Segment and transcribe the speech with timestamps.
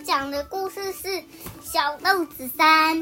[0.00, 1.08] 讲的故事是
[1.62, 2.96] 《小豆子山》。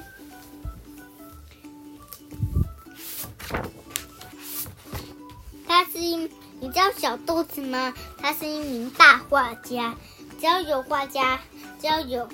[5.68, 6.16] 他是一，
[6.60, 7.92] 你知道小豆子吗？
[8.18, 9.94] 他是一名大画家。
[10.38, 11.40] 只要有画家，
[11.80, 12.28] 只要有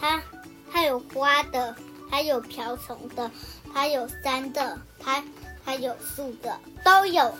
[0.00, 0.22] 他，
[0.70, 1.74] 他有花的，
[2.10, 3.30] 他有瓢虫的，
[3.72, 5.22] 他有山的，他
[5.64, 7.34] 他有树的，都有，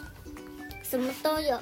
[0.83, 1.61] 什么都有。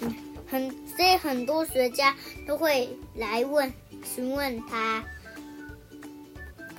[0.00, 0.14] 嗯，
[0.48, 2.14] 很所以很多学家
[2.46, 3.72] 都会来问
[4.04, 5.04] 询问他，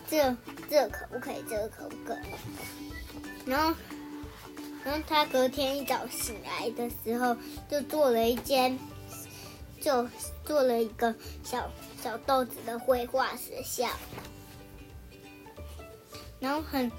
[0.10, 0.36] 这
[0.70, 1.44] 这可不可以？
[1.50, 3.50] 这个可不可以？
[3.50, 3.76] 然后。
[4.86, 7.38] 然后他隔天一早醒来的时候，
[7.70, 8.78] 就做了一间，
[9.80, 10.06] 就
[10.44, 13.88] 做了一个小小豆子的绘画学校。
[16.42, 16.92] 然后很，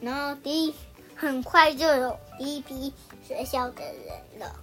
[0.00, 0.74] 然后第一
[1.14, 2.90] 很快就有第一批
[3.22, 4.56] 学校的人了。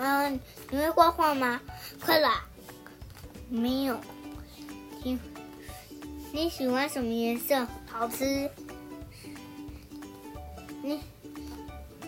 [0.00, 1.60] 嗯你会画画吗？
[2.00, 2.44] 快啦！
[3.48, 3.98] 没有，
[5.02, 5.18] 听。
[6.32, 7.66] 你喜欢什么颜色？
[7.90, 8.50] 好吃。
[10.82, 11.00] 你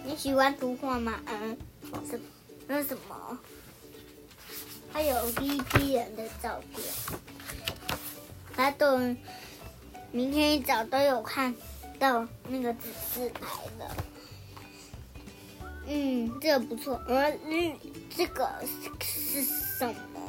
[0.05, 1.21] 你喜欢图画吗？
[1.27, 1.57] 嗯，
[2.09, 2.21] 什
[2.67, 3.39] 那什么？
[4.93, 6.85] 还有第一批人的照片，
[8.55, 8.99] 他都
[10.13, 11.55] 明天一早都有看
[11.99, 13.47] 到那个指示牌
[13.79, 13.89] 的。
[15.87, 17.01] 嗯，这个不错。
[17.07, 17.77] 呃，嗯，
[18.17, 18.49] 这个
[19.01, 20.21] 是是什么？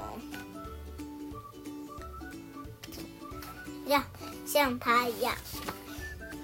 [3.88, 4.04] 像
[4.46, 5.36] 像他一样，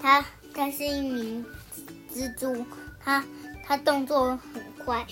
[0.01, 1.45] 他他是一名
[2.13, 2.65] 蜘蛛，
[2.99, 3.23] 他
[3.63, 5.07] 他动作很快，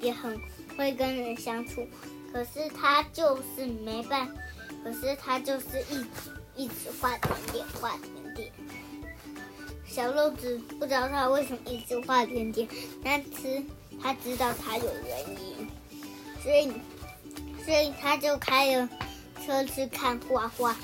[0.00, 0.36] 也很
[0.76, 1.86] 会跟人相处，
[2.32, 4.28] 可是他就是没办，
[4.82, 6.08] 可是他就是一直
[6.56, 8.52] 一直画点点画点点。
[9.92, 12.66] 小豆子不知道他为什么一直画点点，
[13.04, 13.62] 但是
[14.02, 15.68] 他知道他有原因，
[16.42, 16.72] 所以
[17.62, 18.88] 所以他就开了
[19.44, 20.74] 车去看画画。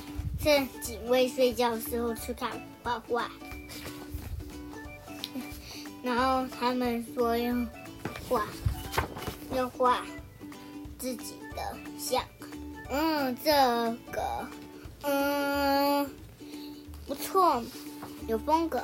[0.41, 2.49] 趁警卫睡觉的时候去看
[2.85, 3.29] 画画，
[6.01, 7.53] 然后他们说要
[8.29, 8.47] 画，
[9.53, 10.07] 要画
[10.97, 12.23] 自己的像。
[12.89, 13.51] 嗯，这
[14.13, 14.49] 个，
[15.03, 16.09] 嗯，
[17.05, 17.61] 不错，
[18.29, 18.81] 有风格。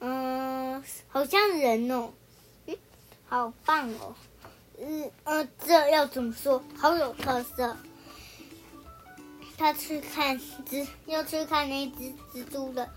[0.00, 2.12] 嗯，好像人哦，
[2.66, 2.76] 嗯，
[3.28, 4.14] 好棒哦。
[4.78, 6.62] 嗯，呃，这要怎么说？
[6.76, 7.76] 好有特色。
[9.56, 10.38] 他去看
[10.68, 12.90] 蜘，要去看那只蜘蛛的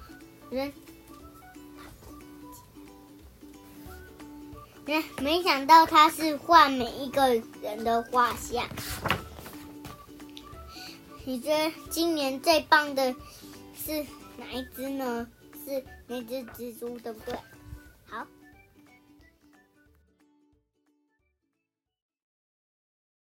[0.49, 0.73] 人，
[4.85, 7.29] 没没想到他是画每一个
[7.61, 8.67] 人的画像。
[11.23, 13.15] 你觉得今年最棒的
[13.77, 14.05] 是
[14.39, 15.27] 哪一只呢？
[15.65, 17.35] 是那只蜘蛛，对不对？